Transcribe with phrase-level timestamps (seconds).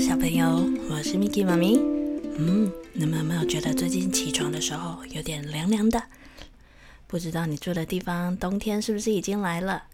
[0.00, 1.78] 小朋友，我是 Miki 妈咪。
[2.36, 6.02] 嗯，你们有没有觉得最近起床的时候有点凉凉的？
[7.06, 9.84] 不知道你住的地方冬天是不是已经来了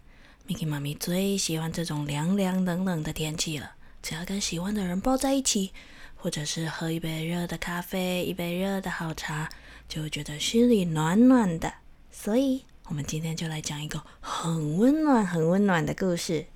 [0.47, 3.73] ？Miki 妈咪最喜欢这种凉凉冷冷的天气了。
[4.01, 5.71] 只要跟喜欢的人抱在一起，
[6.15, 9.49] 或者是喝一杯热的咖啡，一杯热的好茶，
[9.87, 11.71] 就会觉得心里暖暖的。
[12.11, 16.47] 所以，我们今天就来讲一个很温暖、很温暖的故事。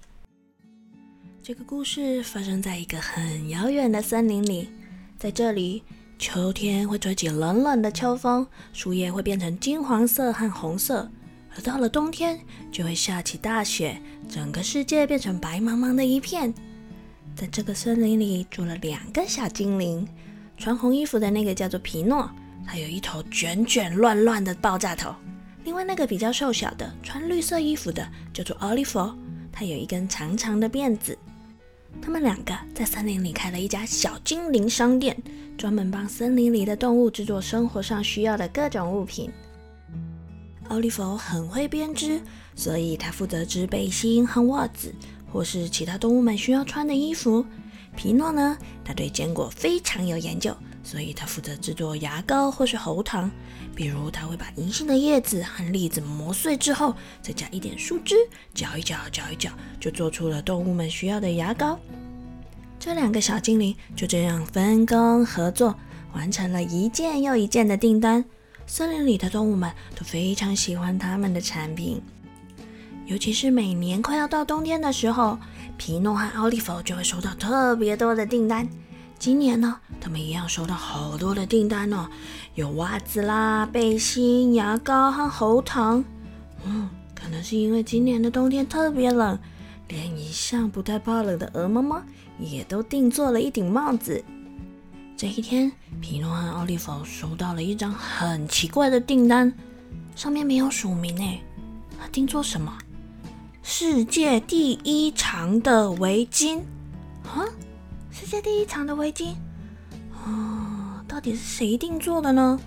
[1.47, 4.67] 这个故事发生在一个很遥远的森林里，
[5.15, 5.83] 在这里，
[6.17, 11.07] 秋天会吹起冷冷的秋风，树叶会变成金黄色和红色，
[11.55, 12.39] 而到了冬天，
[12.71, 16.51] 就会下起大雪，整个世界变成白茫茫的一片。
[17.35, 20.07] 在这个森林里住了两个小精灵，
[20.57, 22.27] 穿红衣服的那个叫做皮诺，
[22.65, 25.11] 他有一头卷卷乱乱的爆炸头；
[25.63, 28.03] 另外那个比较瘦小的，穿绿色衣服的
[28.33, 29.13] 叫做奥利弗，
[29.51, 31.15] 他有一根长长的辫子。
[32.01, 35.17] 他们两个在森林里开了一家小精灵商店，
[35.57, 39.29] 专门帮森林里的动物制作生活上需要的各种物品。
[40.69, 42.19] 奥利弗很会编织，
[42.55, 44.93] 所以他负责织背心和袜子，
[45.31, 47.45] 或是其他动物们需要穿的衣服。
[47.95, 53.31] 皮诺呢，他对坚果非常有研究，所以他负责制作牙膏或是喉糖。
[53.75, 58.15] 比如，他会把银杏的叶子和栗子磨碎之后，再加一点树枝，
[58.53, 61.79] 搅一搅，搅一搅，就做出了动物们需要的牙膏。
[62.79, 65.75] 这两个小精灵就这样分工合作，
[66.13, 68.23] 完成了一件又一件的订单。
[68.67, 72.01] 森林里的动物们都非常喜欢他们的产品，
[73.05, 75.37] 尤其是每年快要到冬天的时候，
[75.77, 78.67] 皮诺和奥利弗就会收到特别多的订单。
[79.19, 82.09] 今年呢，他们一样收到好多的订单呢，
[82.55, 86.03] 有袜子啦、背心、牙膏和喉糖。
[86.65, 89.37] 嗯，可能是因为今年的冬天特别冷，
[89.87, 92.03] 连一向不太怕冷的鹅妈妈
[92.39, 94.23] 也都定做了一顶帽子。
[95.15, 95.71] 这一天，
[96.01, 99.53] 皮诺和奥利弗收到了一张很奇怪的订单，
[100.15, 101.41] 上面没有署名诶，
[101.99, 102.75] 他定做什么？
[103.67, 106.59] 世界第一长的围巾
[107.23, 107.41] 啊！
[108.11, 109.33] 世界第一长的围巾，
[110.13, 112.59] 啊，到底是谁定做的呢？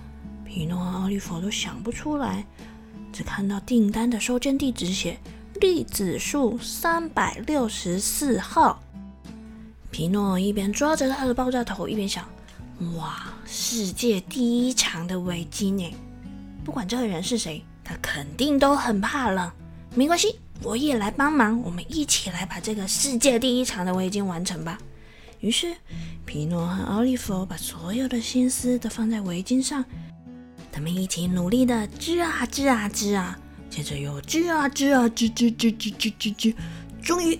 [0.43, 2.45] 皮诺和奥利弗都想不出来，
[3.13, 5.17] 只看到订单的收件地址写
[5.61, 8.77] 栗子树三百六十四号。
[9.91, 12.27] 皮诺一边抓着他的爆炸头，一边想：
[12.97, 15.95] 哇，世界第一长的围巾呢？
[16.65, 19.49] 不管这个人是谁，他肯定都很怕冷。
[19.95, 24.77] 没关系，我也来帮忙，我们一起来把这个世界第一长的围巾完成吧。
[25.39, 25.73] 于是，
[26.25, 29.85] 皮诺和奥利弗把所有的心思都放在围巾上。
[30.69, 36.53] 他们一起努力的织啊织啊织啊，接着又织啊织啊织织织织织织织。
[37.01, 37.39] 终于，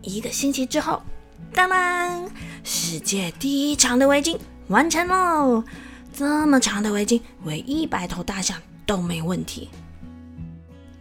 [0.00, 1.02] 一个星期之后，
[1.52, 2.30] 当当，
[2.64, 5.62] 世界第一长的围巾完成喽！
[6.14, 8.56] 这么长的围巾，围一百头大象
[8.86, 9.68] 都没问题。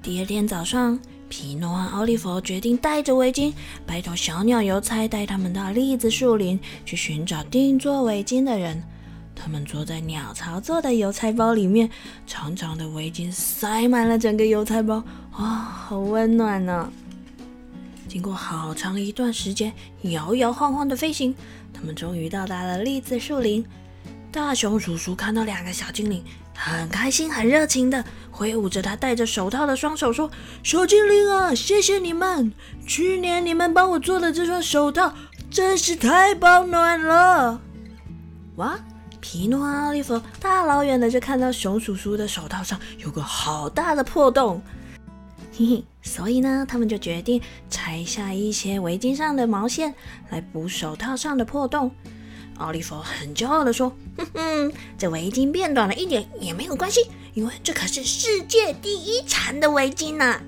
[0.04, 1.00] 第二天早上。
[1.30, 3.54] 皮诺和奥利弗决定带着围巾，
[3.86, 8.84] 拜托小鸟邮差带他们到栗子树林去寻找定做围巾的人。
[9.36, 11.90] 他们坐在鸟巢做的邮差包里面，
[12.28, 15.02] 长长的围巾塞满了整个邮差包，
[15.38, 16.92] 哇，好温暖呢！
[18.08, 21.34] 经过好长一段时间摇摇晃晃的飞行，
[21.72, 23.64] 他们终于到达了栗子树林。
[24.32, 26.24] 大熊叔叔看到两个小精灵。
[26.54, 30.30] 很开心，很热情的挥舞着他戴着手套的双手，说
[30.62, 32.52] ：“小精灵啊，谢谢你们！
[32.86, 35.14] 去年你们帮我做的这双手套
[35.50, 37.62] 真是太保暖了。”
[38.58, 38.78] 哇！
[39.22, 44.62] 皮诺和奥利弗大老远的就看到熊叔叔的手套上有个好大的破洞，
[45.58, 49.94] 嘿嘿，所以呢，他们就决定拆下一些围巾上的毛线
[50.30, 51.92] 来补手套上的破洞。
[52.60, 57.02] 奥利弗很骄傲地说：“哼哼，这围巾变短了一点也没有关系，
[57.34, 60.40] 因为这可是世界第一长的围巾呢。”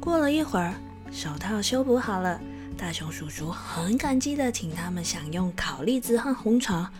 [0.00, 0.74] 过了一会儿，
[1.10, 2.40] 手套修补好了，
[2.76, 6.90] 大熊叔叔很感激地请他们享用烤栗子和红茶。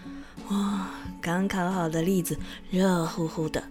[0.49, 0.88] 哇，
[1.21, 2.38] 刚烤好的栗子
[2.71, 3.62] 热乎乎的，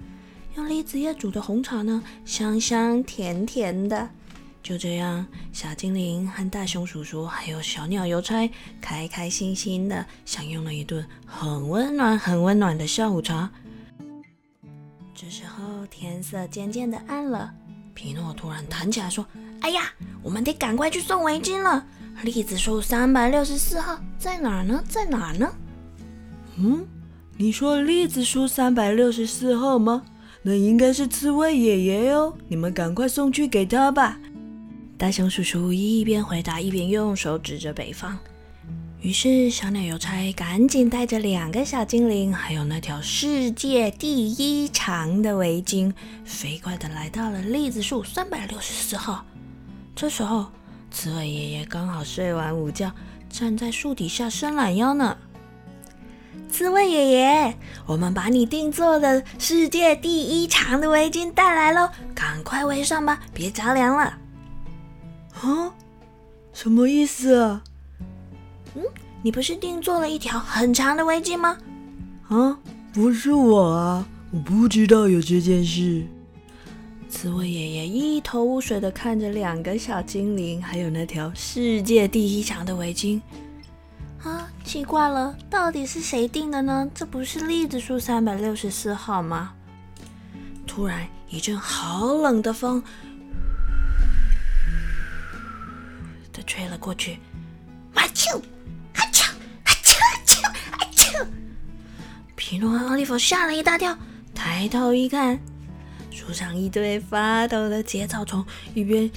[0.55, 4.09] 用栗子叶煮的红茶呢，香香甜甜的。
[4.67, 13.49] 就这样，小精灵和大熊叔叔还有小鸟邮差开开心心的享用了一顿很温暖、很温暖的下午茶。
[15.15, 17.49] 这时候天色渐渐的暗了，
[17.93, 19.25] 皮诺突然弹起来说
[19.63, 19.83] ：“哎呀，
[20.21, 21.85] 我们得赶快去送围巾了！
[22.23, 24.83] 栗子树三百六十四号在哪儿呢？
[24.89, 25.49] 在哪儿呢？”
[26.59, 26.85] 嗯，
[27.37, 30.03] 你说栗子树三百六十四号吗？
[30.41, 34.19] 那应该是刺猬爷爷哟，你们赶快送去给他吧。
[34.97, 38.17] 大熊叔叔一边回答，一边用手指着北方。
[38.99, 45.93] 于是小鸟邮差赶紧带着两个小精灵，还有那条世界第一长的围巾，
[46.25, 49.23] 飞快的来到了栗子树三百六十四号。
[49.95, 50.47] 这时候，
[50.89, 52.91] 刺猬爷爷刚好睡完午觉，
[53.29, 55.15] 站在树底下伸懒腰呢。
[56.49, 57.55] 刺猬爷爷，
[57.85, 64.17] 我们把你定做的世界第一长的围巾带来喽，赶快围上吧，别着凉了。
[65.41, 65.73] 啊？
[66.53, 67.63] 什么意思啊？
[68.75, 68.83] 嗯，
[69.21, 71.57] 你不是定做了一条很长的围巾吗？
[72.29, 72.59] 啊，
[72.93, 76.05] 不是我啊，我不知道有这件事。
[77.09, 83.21] 刺猬爷爷一头雾水的看着两个小精灵，还有那条世界第一长的围巾。
[84.23, 86.89] 啊，奇怪了，到底是谁定的呢？
[86.93, 89.53] 这不是栗子树三百六十四号吗？
[90.65, 92.83] 突然一阵好冷的风
[96.37, 97.17] 的吹了过去，
[97.95, 98.39] 阿丘，
[98.93, 99.25] 阿丘，
[99.63, 101.27] 阿丘，阿丘，阿丘！
[102.35, 103.97] 皮诺和奥利弗吓了一大跳，
[104.35, 105.39] 抬头一看，
[106.11, 108.45] 树上一堆发抖的节草虫，
[108.75, 109.09] 一边。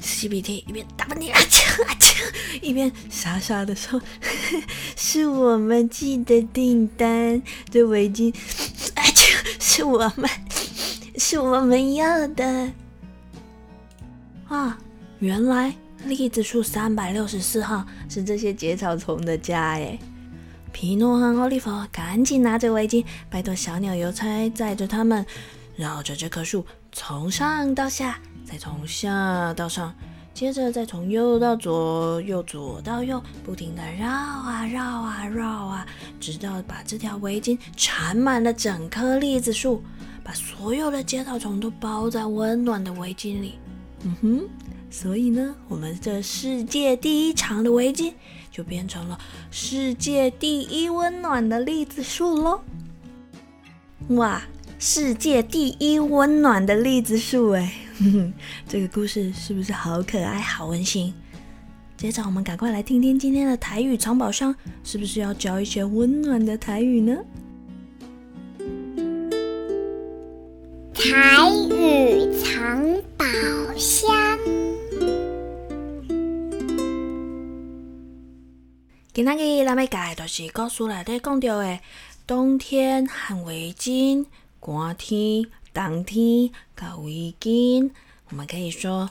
[0.00, 2.24] 吸鼻涕，一边打喷嚏，阿啾阿啾，
[2.60, 4.02] 一边傻傻的说
[4.96, 7.40] ：“是我们寄的订单，
[7.70, 8.34] 这围巾，
[8.96, 10.28] 阿啾，是我们，
[11.16, 12.72] 是我们要的。”
[14.48, 14.76] 啊，
[15.20, 15.72] 原来
[16.04, 19.98] 栗子树三百六十四号是这些结草虫的家耶。
[20.72, 25.24] 皮诺和奥利弗赶紧拿着围巾，拜托小鸟邮差载着他们，
[25.76, 28.18] 绕着这棵树从上到下。
[28.44, 29.94] 再从下到上，
[30.32, 35.86] 接着再从右到左，右左到右，不停的绕啊绕啊绕啊，
[36.18, 39.82] 直到把这条围巾缠满了整棵栗子树，
[40.24, 43.58] 把所有的结草虫都包在温暖的围巾里。
[44.04, 44.48] 嗯哼，
[44.90, 48.12] 所以呢，我们这世界第一长的围巾
[48.50, 49.18] 就变成了
[49.50, 52.60] 世界第一温暖的栗子树喽！
[54.08, 54.42] 哇！
[54.80, 57.72] 世界第一温暖的栗子树，哎，
[58.68, 61.12] 这个故事是不是好可爱、好温馨？
[61.96, 64.54] 接着，我们赶快来听听今天的台语藏宝箱，
[64.84, 67.16] 是不是要教一些温暖的台语呢？
[70.94, 71.67] 台语
[79.18, 81.80] 今仔日咱要教的就是故事内底讲到的
[82.24, 84.24] 冬天和围巾。
[84.60, 85.44] 寒天、
[85.74, 87.90] 冬天，搞围巾，
[88.30, 89.10] 我们可以说：“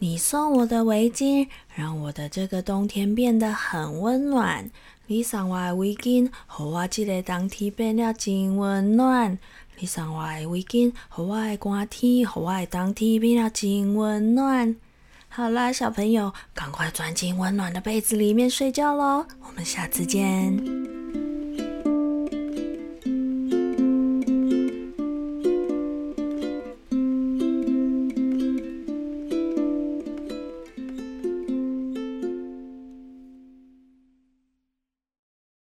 [0.00, 4.70] 你送我的围巾，让我的这个冬天变得很温暖。
[5.06, 9.38] 你送我的围巾，让我这个冬天变了真温暖。
[9.78, 14.76] 你送我的围巾，让我的寒天，让我的冬天变了真温暖。”
[15.38, 19.24] 好啦，小朋友，赶快钻进温暖的被子里面睡觉喽！
[19.40, 20.87] 我们下次见。